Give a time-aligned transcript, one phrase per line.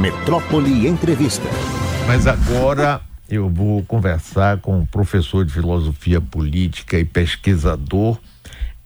[0.00, 1.46] Metrópole Entrevista.
[2.06, 8.18] Mas agora eu vou conversar com o professor de filosofia política e pesquisador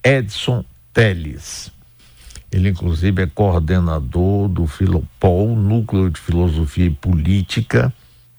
[0.03, 1.71] Edson Teles.
[2.51, 7.93] Ele, inclusive, é coordenador do Filopol, Núcleo de Filosofia e Política,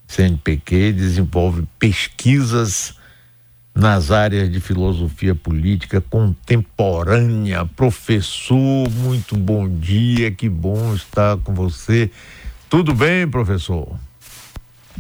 [0.06, 2.94] CNPq, desenvolve pesquisas
[3.74, 7.64] nas áreas de filosofia política contemporânea.
[7.64, 12.10] Professor, muito bom dia, que bom estar com você.
[12.68, 13.96] Tudo bem, professor?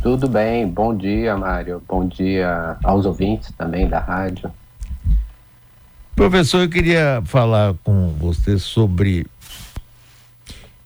[0.02, 1.82] Tudo bem, bom dia, Mário.
[1.88, 4.52] Bom dia aos ouvintes também da rádio.
[6.14, 9.26] Professor, eu queria falar com você sobre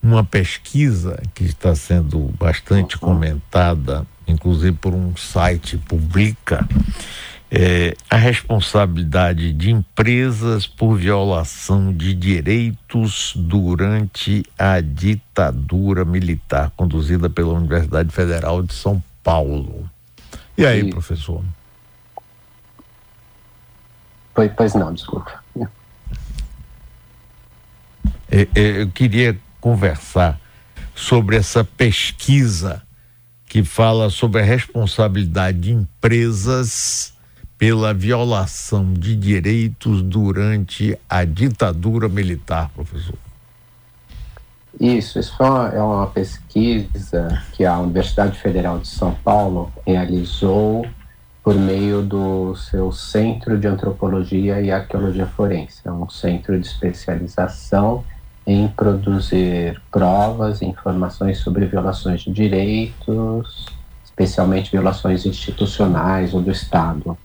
[0.02, 3.00] uma pesquisa que está sendo bastante uhum.
[3.00, 6.66] comentada, inclusive por um site Publica,
[7.50, 17.52] é, a responsabilidade de empresas por violação de direitos durante a ditadura militar conduzida pela
[17.52, 19.90] Universidade Federal de São Paulo.
[20.56, 20.90] E aí, e...
[20.90, 21.42] professor?
[24.32, 25.42] Pois, pois não, desculpa.
[28.30, 30.40] É, é, eu queria conversar
[30.94, 32.80] sobre essa pesquisa
[33.46, 37.12] que fala sobre a responsabilidade de empresas
[37.60, 43.16] pela violação de direitos durante a ditadura militar, professor.
[44.80, 50.86] Isso, isso é uma pesquisa que a Universidade Federal de São Paulo realizou
[51.44, 55.82] por meio do seu Centro de Antropologia e Arqueologia Forense.
[55.84, 58.02] É um centro de especialização
[58.46, 63.66] em produzir provas e informações sobre violações de direitos,
[64.02, 67.18] especialmente violações institucionais ou do Estado.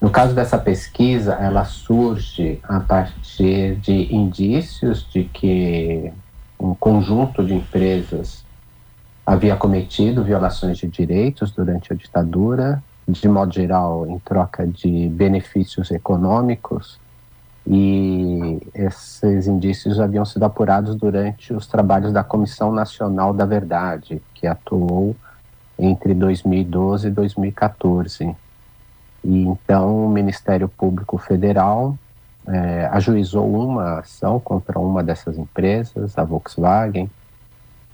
[0.00, 6.12] No caso dessa pesquisa, ela surge a partir de indícios de que
[6.58, 8.44] um conjunto de empresas
[9.26, 15.90] havia cometido violações de direitos durante a ditadura, de modo geral, em troca de benefícios
[15.90, 16.98] econômicos,
[17.66, 24.46] e esses indícios haviam sido apurados durante os trabalhos da Comissão Nacional da Verdade, que
[24.46, 25.14] atuou
[25.78, 28.34] entre 2012 e 2014.
[29.24, 31.96] E então o Ministério Público Federal
[32.46, 37.10] é, ajuizou uma ação contra uma dessas empresas, a Volkswagen,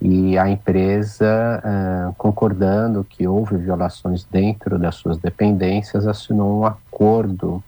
[0.01, 7.63] e a empresa, é, concordando que houve violações dentro das suas dependências, assinou um acordo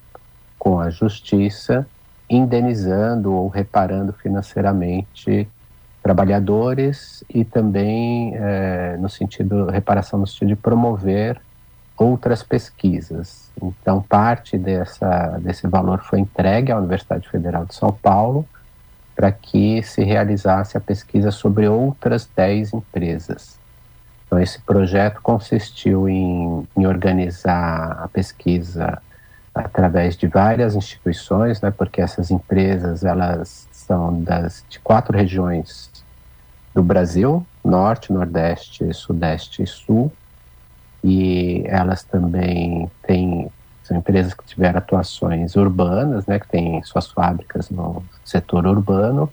[0.59, 1.87] com a Justiça,
[2.29, 5.47] indenizando ou reparando financeiramente
[6.03, 11.41] trabalhadores e também é, no sentido reparação no sentido de promover
[11.97, 13.49] outras pesquisas.
[13.61, 18.47] Então, parte dessa, desse valor foi entregue à Universidade Federal de São Paulo
[19.15, 23.57] para que se realizasse a pesquisa sobre outras 10 empresas.
[24.25, 29.01] Então, esse projeto consistiu em, em organizar a pesquisa
[29.55, 35.89] através de várias instituições, né, porque essas empresas elas são das, de quatro regiões
[36.75, 40.11] do Brasil, Norte, Nordeste, Sudeste e Sul,
[41.03, 43.49] e elas também têm
[43.87, 49.31] são empresas que tiveram atuações urbanas, né, que têm suas fábricas no setor urbano,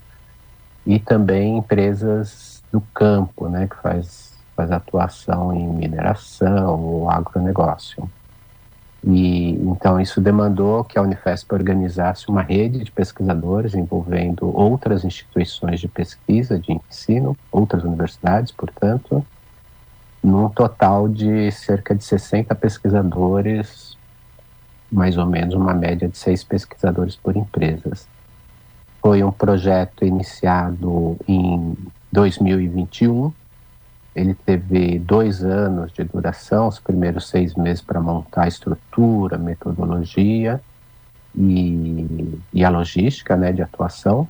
[0.85, 8.09] e também empresas do campo, né, que faz, faz atuação em mineração ou agronegócio.
[9.03, 15.79] E então isso demandou que a Unifesp organizasse uma rede de pesquisadores envolvendo outras instituições
[15.79, 19.23] de pesquisa, de ensino, outras universidades, portanto,
[20.25, 23.95] num total de cerca de 60 pesquisadores,
[24.91, 28.07] mais ou menos uma média de seis pesquisadores por empresas.
[28.99, 31.77] Foi um projeto iniciado em
[32.11, 33.31] 2021.
[34.15, 40.59] Ele teve dois anos de duração, os primeiros seis meses para montar a estrutura, metodologia
[41.35, 44.27] e, e a logística né, de atuação.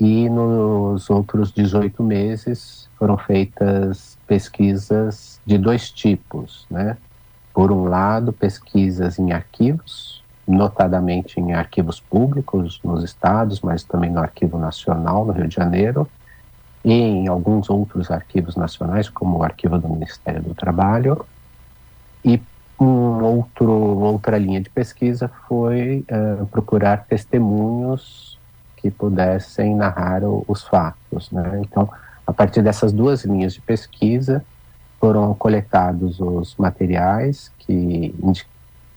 [0.00, 6.96] E nos outros 18 meses foram feitas pesquisas de dois tipos, né?
[7.52, 14.20] Por um lado, pesquisas em arquivos, notadamente em arquivos públicos nos estados, mas também no
[14.20, 16.08] Arquivo Nacional no Rio de Janeiro,
[16.82, 21.26] e em alguns outros arquivos nacionais, como o Arquivo do Ministério do Trabalho.
[22.24, 22.40] E
[22.80, 28.39] um outro, outra linha de pesquisa foi uh, procurar testemunhos
[28.80, 31.30] que pudessem narrar o, os fatos.
[31.30, 31.60] Né?
[31.62, 31.88] Então,
[32.26, 34.44] a partir dessas duas linhas de pesquisa,
[34.98, 38.14] foram coletados os materiais que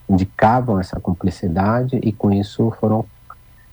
[0.10, 3.06] indicavam essa cumplicidade e, com isso, foram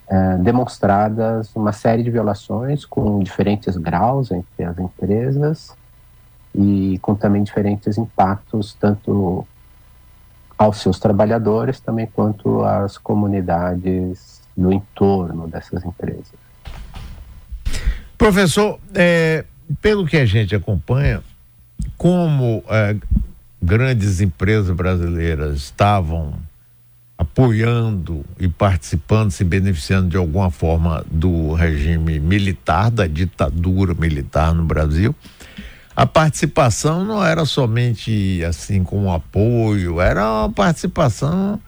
[0.08, 5.76] é, demonstradas uma série de violações com diferentes graus entre as empresas
[6.54, 9.46] e com também diferentes impactos, tanto
[10.58, 16.34] aos seus trabalhadores, também quanto às comunidades no entorno dessas empresas.
[18.18, 19.46] Professor, é,
[19.80, 21.22] pelo que a gente acompanha,
[21.96, 22.94] como é,
[23.62, 26.34] grandes empresas brasileiras estavam
[27.16, 34.64] apoiando e participando, se beneficiando de alguma forma do regime militar, da ditadura militar no
[34.64, 35.14] Brasil,
[35.96, 41.58] a participação não era somente assim com apoio, era uma participação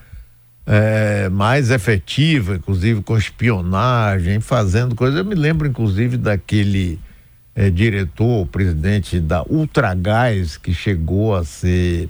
[0.67, 5.19] é, mais efetiva, inclusive com espionagem, fazendo coisas.
[5.19, 7.00] Eu me lembro, inclusive, daquele
[7.55, 12.09] é, diretor, presidente da Ultragás, que chegou a ser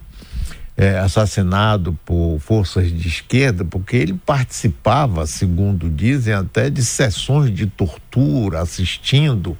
[0.77, 7.67] é, assassinado por forças de esquerda, porque ele participava, segundo dizem, até de sessões de
[7.67, 9.57] tortura, assistindo,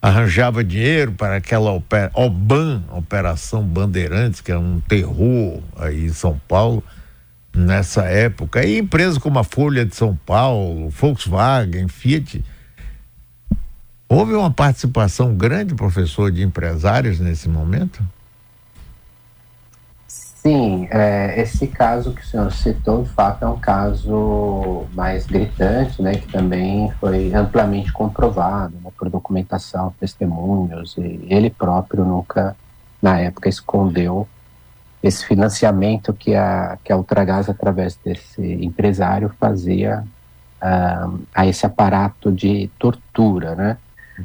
[0.00, 6.40] arranjava dinheiro para aquela opera, OBAN, Operação Bandeirantes, que era um terror aí em São
[6.48, 6.82] Paulo
[7.54, 8.64] nessa época.
[8.64, 12.44] E empresas como a Folha de São Paulo, Volkswagen, Fiat.
[14.08, 18.02] Houve uma participação grande, professor, de empresários nesse momento?
[20.06, 26.02] Sim, é, esse caso que o senhor citou, de fato, é um caso mais gritante,
[26.02, 32.56] né, que também foi amplamente comprovado né, por documentação, testemunhos, e ele próprio nunca,
[33.00, 34.26] na época, escondeu
[35.02, 40.04] esse financiamento que a, que a Ultragás, através desse empresário, fazia
[40.62, 43.76] uh, a esse aparato de tortura, né?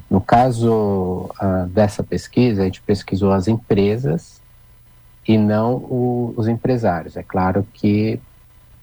[0.10, 4.42] No caso uh, dessa pesquisa, a gente pesquisou as empresas
[5.28, 7.18] e não o, os empresários.
[7.18, 8.20] É claro que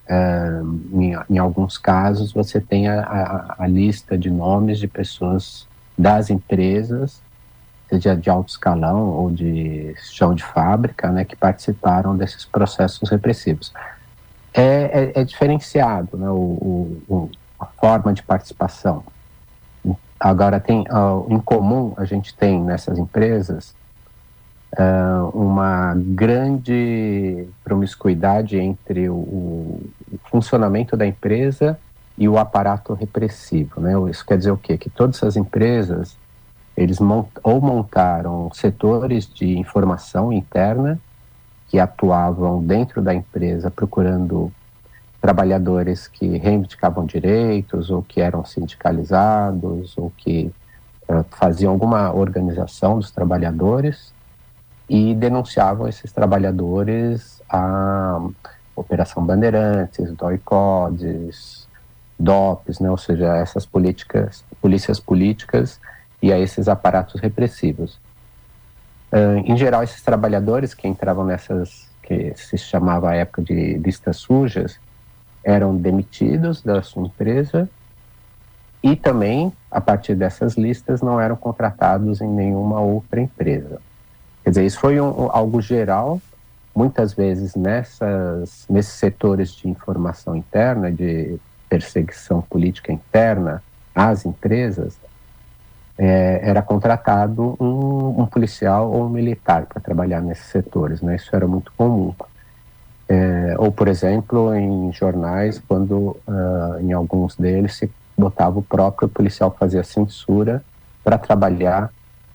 [0.08, 5.66] uh, em, em, alguns casos você tem a, a, a, lista de nomes de pessoas
[5.96, 7.20] das empresas,
[7.94, 13.72] seja de alto escalão ou de chão de fábrica, né, que participaram desses processos repressivos.
[14.52, 19.04] É, é, é diferenciado né, o, o, a forma de participação.
[20.18, 23.74] Agora, tem, uh, em comum, a gente tem nessas empresas
[24.78, 29.90] uh, uma grande promiscuidade entre o, o,
[30.30, 31.78] funcionamento da empresa
[32.16, 33.80] e o aparato repressivo.
[33.80, 33.92] Né?
[34.10, 34.78] Isso quer dizer o quê?
[34.78, 36.16] Que todas essas empresas,
[36.76, 40.98] eles mont ou montaram setores de informação interna
[41.68, 44.52] que atuavam dentro da empresa procurando
[45.20, 50.52] trabalhadores que reivindicavam direitos ou que eram sindicalizados ou que
[51.08, 54.12] uh, faziam alguma organização dos trabalhadores
[54.88, 58.20] e denunciavam esses trabalhadores a
[58.76, 61.68] Operação Bandeirantes, DOI-CODES,
[62.18, 65.80] DOPs, né, ou seja, essas políticas, polícias políticas
[66.24, 68.00] e a esses aparatos repressivos.
[69.12, 74.16] Uh, em geral, esses trabalhadores que entravam nessas, que se chamava a época de listas
[74.16, 74.80] sujas,
[75.44, 77.68] eram demitidos da sua empresa
[78.82, 83.78] e também, a partir dessas listas, não eram contratados em nenhuma outra empresa.
[84.42, 86.22] Quer dizer, isso foi um, algo geral,
[86.74, 91.38] muitas vezes nessas, nesses setores de informação interna, de
[91.68, 93.62] perseguição política interna
[93.94, 94.98] às empresas,
[95.96, 101.16] é, era contratado um, um, policial ou um militar para trabalhar nesses setores, né?
[101.16, 102.14] Isso era muito comum.
[103.08, 109.08] É, ou, por exemplo, em jornais, quando uh, em alguns deles se botava o próprio
[109.08, 110.64] policial fazia censura
[111.02, 111.90] para trabalhar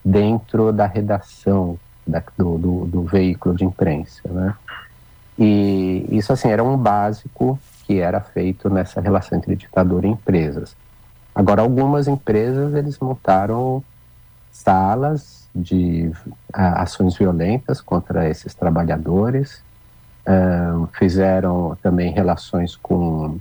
[0.05, 4.53] dentro da redação da, do, do, do, veículo de imprensa, né?
[5.38, 10.75] E isso, assim, era um básico que era feito nessa relação entre ditadura e empresas.
[11.39, 13.81] Agora, algumas empresas, eles montaram
[14.51, 16.12] salas de
[16.51, 19.63] ações violentas contra esses trabalhadores,
[20.27, 23.39] uh, fizeram também relações com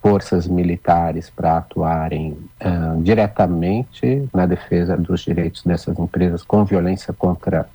[0.00, 7.68] forças militares para atuarem uh, diretamente na defesa dos direitos dessas empresas com violência contra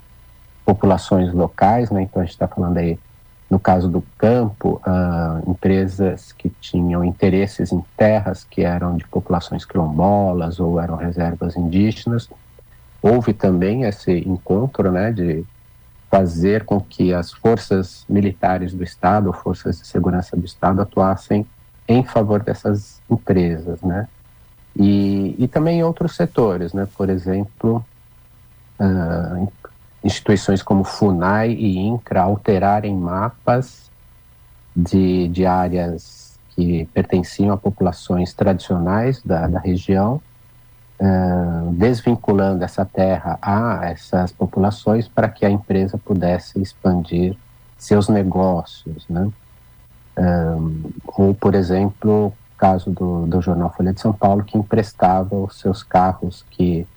[0.64, 2.04] populações locais, né?
[2.04, 2.98] Então a gente está falando aí,
[3.50, 9.64] no caso do campo, uh, empresas que tinham interesses em terras que eram de populações
[9.64, 12.30] quilombolas ou eram reservas indígenas.
[13.02, 15.46] Houve também esse encontro, né, de
[16.10, 21.46] fazer com que as forças militares do Estado, forças de segurança do Estado, atuassem
[21.88, 24.08] em favor dessas empresas, né?
[24.76, 26.88] E, e também em outros setores, né?
[26.98, 27.86] Por exemplo,
[28.80, 29.48] uh,
[30.06, 33.90] instituições como FUNAI e INCRA alterarem mapas
[34.76, 40.22] de, de áreas que pertenciam a populações tradicionais da, da região
[41.00, 47.36] uh, desvinculando essa terra a essas populações para que a empresa pudesse expandir
[47.78, 49.30] seus negócios, né?
[50.18, 55.36] Um, ou, por exemplo, o caso do, do jornal Folha de São Paulo, que emprestava
[55.36, 56.88] os seus carros que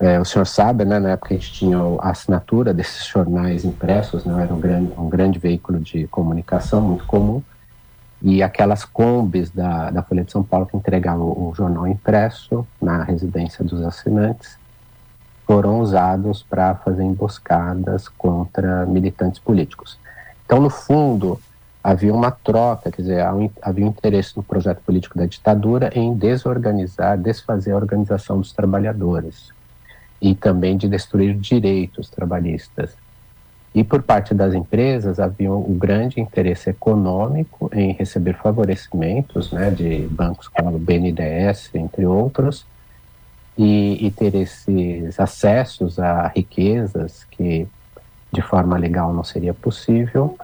[0.00, 4.24] é, o senhor sabe, né, na época a gente tinha a assinatura desses jornais impressos,
[4.24, 7.42] né, era um grande, um grande veículo de comunicação muito comum,
[8.22, 12.66] e aquelas combis da, da Folha de São Paulo que entregavam o, o jornal impresso
[12.80, 14.56] na residência dos assinantes
[15.46, 19.98] foram usados para fazer emboscadas contra militantes políticos.
[20.44, 21.40] Então, no fundo,
[21.82, 23.24] havia uma troca, quer dizer,
[23.62, 29.56] havia um interesse no projeto político da ditadura em desorganizar, desfazer a organização dos trabalhadores
[30.20, 32.94] e também de destruir direitos trabalhistas.
[33.74, 40.08] E por parte das empresas havia um grande interesse econômico em receber favorecimentos né, de
[40.10, 42.66] bancos como o BNDES, entre outros,
[43.56, 47.66] e, e ter esses acessos a riquezas que
[48.32, 50.36] de forma legal não seria possível,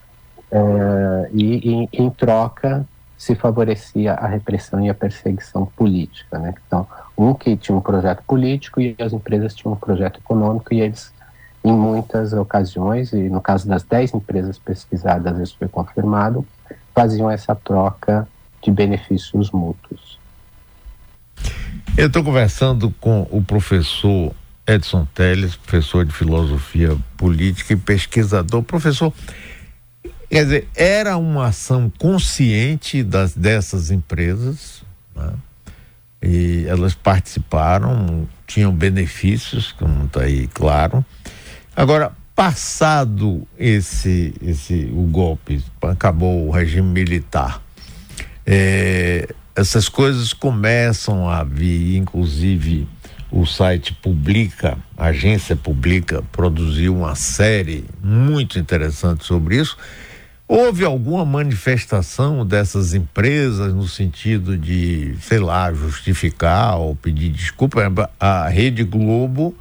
[0.50, 2.86] é, e em, em, troca
[3.24, 6.38] se favorecia a repressão e a perseguição política.
[6.38, 6.52] Né?
[6.66, 10.82] Então, um que tinha um projeto político e as empresas tinham um projeto econômico e
[10.82, 11.10] eles,
[11.64, 16.46] em muitas ocasiões, e no caso das 10 empresas pesquisadas isso foi confirmado,
[16.94, 18.28] faziam essa troca
[18.62, 20.18] de benefícios mútuos.
[21.96, 24.34] Eu estou conversando com o professor
[24.66, 28.62] Edson Teles, professor de filosofia política e pesquisador.
[28.62, 29.10] Professor,
[30.34, 34.82] quer dizer, era uma ação consciente das, dessas empresas,
[35.14, 35.32] né?
[36.20, 41.04] e elas participaram, tinham benefícios, como está aí claro.
[41.76, 47.62] Agora, passado esse, esse o golpe, acabou o regime militar,
[48.44, 52.88] é, essas coisas começam a vir, inclusive
[53.30, 59.76] o site publica, a agência publica, produziu uma série muito interessante sobre isso.
[60.46, 67.80] Houve alguma manifestação dessas empresas no sentido de, sei lá, justificar ou pedir desculpa?
[68.20, 69.56] A Rede Globo,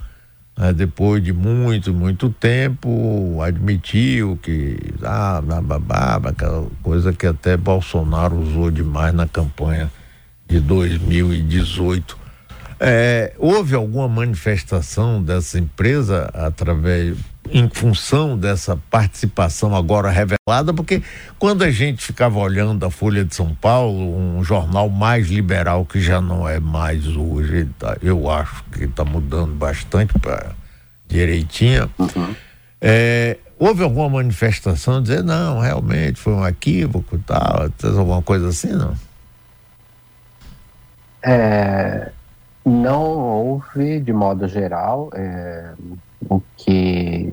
[0.57, 8.37] né, depois de muito, muito tempo, admitiu que, ah, babá, aquela coisa que até Bolsonaro
[8.37, 9.89] usou demais na campanha
[10.49, 12.17] de 2018.
[12.77, 17.15] É, houve alguma manifestação dessa empresa através
[17.53, 21.03] em função dessa participação agora revelada, porque
[21.37, 26.01] quando a gente ficava olhando a Folha de São Paulo, um jornal mais liberal que
[26.01, 30.53] já não é mais hoje, tá, eu acho que está mudando bastante para
[31.07, 31.87] direitinha.
[31.99, 32.35] Uhum.
[32.81, 38.95] É, houve alguma manifestação dizer não, realmente foi um equívoco, tal, alguma coisa assim, não?
[41.21, 42.09] É,
[42.65, 45.09] não houve, de modo geral.
[45.13, 45.71] É,
[46.29, 47.29] o que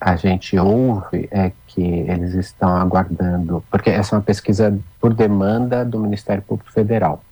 [0.00, 5.84] a gente ouve é que eles estão aguardando, porque essa é uma pesquisa por demanda
[5.84, 7.22] do Ministério Público Federal.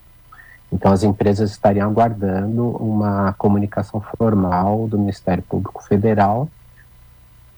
[0.72, 6.48] Então, as empresas estariam aguardando uma comunicação formal do Ministério Público Federal,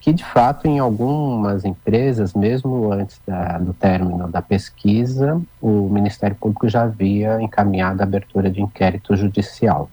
[0.01, 6.35] que de fato, em algumas empresas, mesmo antes da, do término da pesquisa, o Ministério
[6.37, 9.89] Público já havia encaminhado a abertura de inquérito judicial.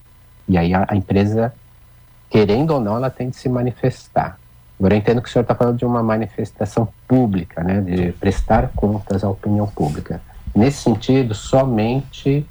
[0.47, 1.53] E aí a, a empresa
[2.29, 4.37] querendo ou não, ela tem de se manifestar.
[4.79, 8.69] Agora, eu entendo que o senhor está falando de uma manifestação pública, né, de prestar
[8.75, 10.21] contas à opinião pública.
[10.55, 12.45] Nesse sentido, somente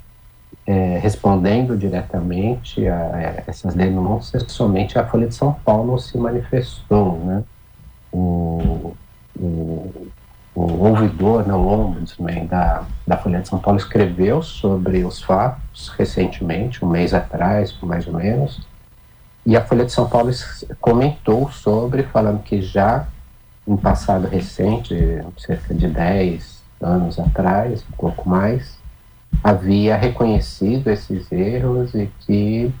[0.67, 7.17] é, respondendo diretamente a, a, essas denúncias, somente a Folha de São Paulo se manifestou.
[7.25, 7.43] Né?
[8.11, 8.93] O,
[9.35, 10.09] o,
[10.53, 15.89] o ouvidor, não, o ombudsman da, da Folha de São Paulo escreveu sobre os fatos
[15.97, 18.61] recentemente, um mês atrás, mais ou menos,
[19.49, 20.29] e a Folha de São Paulo
[20.79, 23.07] comentou sobre, falando que já
[23.67, 24.95] em passado recente,
[25.39, 28.77] cerca de 10 anos atrás, um pouco mais,
[29.43, 32.71] havia reconhecido esses erros e que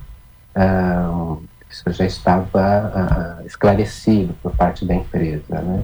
[0.53, 5.83] ah, isso já estava ah, esclarecido por parte da empresa, né?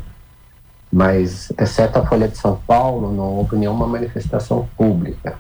[0.94, 5.36] Mas, exceto a Folha de São Paulo, não houve nenhuma manifestação pública.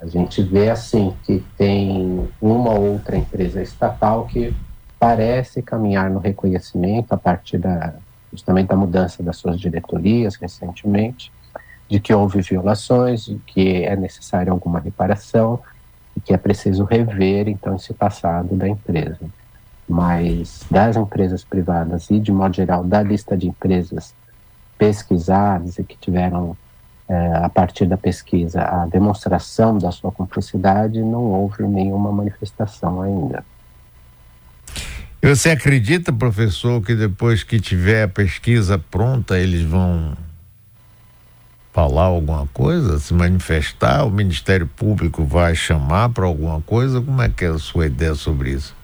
[0.00, 4.54] A gente vê, assim, que tem uma outra empresa estatal que
[4.98, 7.94] parece caminhar no reconhecimento a partir da,
[8.32, 11.32] justamente da mudança das suas diretorias recentemente,
[11.88, 15.60] de que houve violações, de que é necessária alguma reparação
[16.16, 19.20] e que é preciso rever então esse passado da empresa.
[19.88, 24.14] Mas das empresas privadas e de modo geral da lista de empresas
[24.76, 26.56] pesquisadas e que tiveram
[27.08, 33.42] é, a partir da pesquisa, a demonstração da sua cumplicidade, não houve nenhuma manifestação ainda.
[35.20, 40.16] Você acredita, professor, que depois que tiver a pesquisa pronta, eles vão
[41.72, 44.04] falar alguma coisa, se manifestar?
[44.04, 47.00] O Ministério Público vai chamar para alguma coisa?
[47.00, 48.76] Como é que é a sua ideia sobre isso?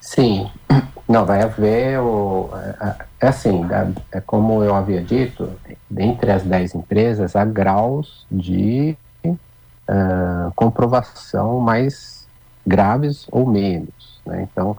[0.00, 0.50] Sim,
[1.08, 2.50] não, vai haver o.
[2.80, 3.62] É, é assim,
[4.10, 5.50] é como eu havia dito,
[5.88, 12.26] dentre as 10 empresas há graus de uh, comprovação mais
[12.66, 14.20] graves ou menos.
[14.24, 14.46] Né?
[14.50, 14.76] Então,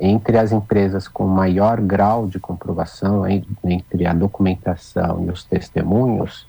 [0.00, 6.48] entre as empresas com maior grau de comprovação, entre a documentação e os testemunhos,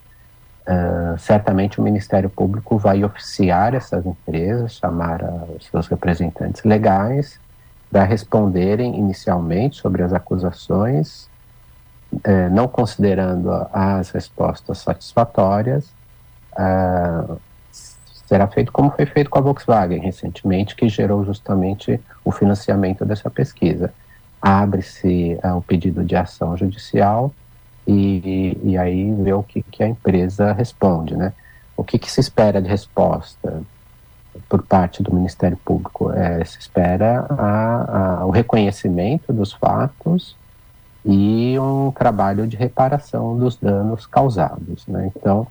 [0.65, 5.21] uh, certamente o Ministério Público vai oficiar essas empresas, chamar
[5.55, 7.39] os seus representantes legais
[7.91, 11.29] para responderem inicialmente sobre as acusações,
[12.23, 15.89] eh, não considerando as respostas satisfatórias,
[16.55, 17.35] ah,
[18.31, 23.29] será feito como foi feito com a Volkswagen recentemente, que gerou justamente o financiamento dessa
[23.29, 23.93] pesquisa.
[24.41, 27.33] Abre-se ah, o pedido de ação judicial
[27.85, 31.33] e, e, aí vê o que, que a empresa responde, né?
[31.75, 33.61] O que, que se espera de resposta?
[34.47, 36.09] por parte do Ministério Público.
[36.13, 40.37] É, se espera a, a, o reconhecimento dos fatos
[41.03, 44.87] e um trabalho de reparação dos danos causados.
[44.87, 45.11] Né?
[45.13, 45.45] Então,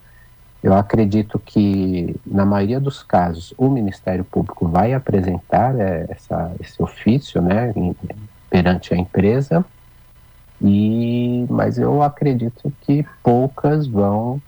[0.62, 6.83] eu acredito que, na maioria dos casos, o Ministério Público vai apresentar é, essa, esse
[6.83, 7.73] ofício né,
[8.50, 9.64] perante a empresa,
[10.61, 14.40] e, mas eu acredito que poucas vão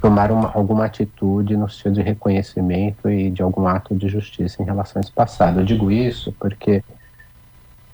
[0.00, 4.66] tomar uma, alguma atitude no sentido de reconhecimento e de algum ato de justiça em
[4.66, 5.60] relação a esse passado.
[5.60, 6.82] Eu digo isso porque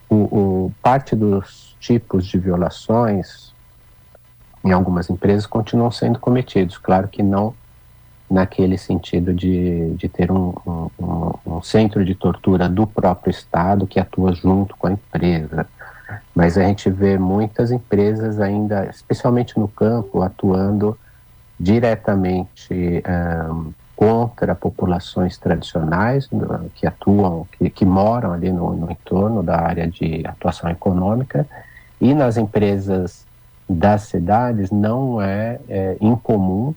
[0.09, 3.53] o, o, parte dos tipos de violações
[4.65, 6.79] em algumas empresas continuam sendo cometidos.
[6.79, 7.53] Claro que não
[8.29, 13.99] naquele sentido de, de ter um, um, um, centro de tortura do próprio Estado que
[13.99, 15.65] atua junto com a empresa.
[16.35, 20.97] Mas a gente vê muitas empresas ainda, especialmente no campo, atuando
[21.59, 23.03] diretamente
[23.51, 26.29] um, contra populações tradicionais
[26.75, 31.45] que atuam, que, que moram ali no, no, entorno da área de atuação econômica,
[31.99, 33.25] e nas empresas
[33.67, 36.73] das cidades não é, é incomum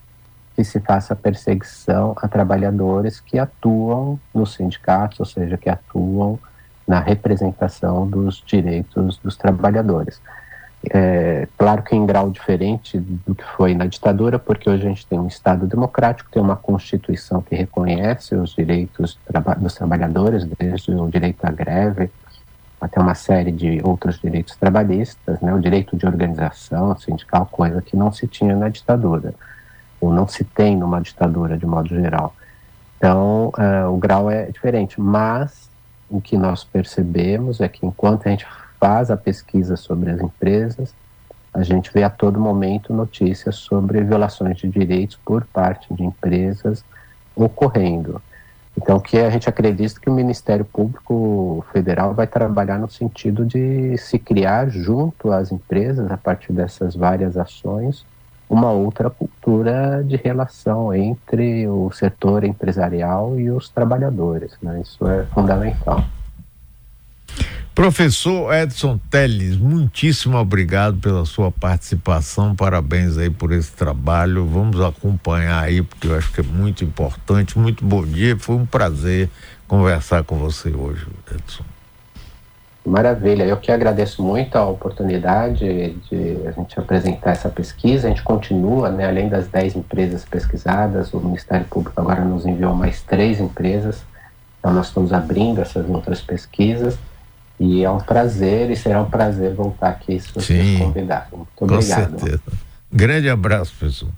[0.55, 6.39] que se faça perseguição a trabalhadores que atuam nos sindicatos, ou seja, que atuam
[6.87, 10.21] na representação dos direitos dos trabalhadores.
[10.91, 15.07] É, claro que em grau diferente do que foi na ditadura, porque hoje a gente
[15.07, 19.17] tem um Estado democrático, tem uma Constituição que reconhece os direitos
[19.57, 22.11] dos trabalhadores, desde o direito à greve
[22.83, 27.95] até uma série de outros direitos trabalhistas, né, o direito de organização sindical, coisa que
[27.95, 29.33] não se tinha na ditadura,
[30.03, 32.35] ou não se tem numa ditadura de modo geral.
[32.97, 35.69] Então, uh, o grau é diferente, mas
[36.09, 38.45] o que nós percebemos é que enquanto a gente
[38.79, 40.93] faz a pesquisa sobre as empresas,
[41.53, 46.83] a gente vê a todo momento notícias sobre violações de direitos por parte de empresas
[47.35, 48.21] ocorrendo.
[48.75, 53.97] Então, que a gente acredita que o Ministério Público Federal vai trabalhar no sentido de
[53.97, 58.03] se criar junto às empresas, a partir dessas várias ações,
[58.53, 64.53] uma outra cultura de relação entre o setor empresarial e os trabalhadores.
[64.61, 64.81] Né?
[64.81, 66.03] Isso é fundamental.
[67.73, 75.63] Professor Edson Teles, muitíssimo obrigado pela sua participação, parabéns aí por esse trabalho, vamos acompanhar
[75.63, 79.27] aí, porque eu acho que é muito importante, muito bom dia, foi um prazer
[79.67, 81.72] conversar com você hoje, Edson.
[82.85, 88.23] Maravilha, eu que agradeço muito a oportunidade de a gente apresentar essa pesquisa, a gente
[88.23, 93.39] continua, né, além das 10 empresas pesquisadas, o Ministério Público agora nos enviou mais três
[93.39, 94.03] empresas,
[94.59, 96.97] então nós estamos abrindo essas outras pesquisas,
[97.57, 101.27] e é um prazer e será um prazer voltar aqui se vocês convidarem.
[101.31, 102.11] Muito obrigado.
[102.11, 102.41] Com certeza.
[102.91, 104.11] Grande abraço, pessoal.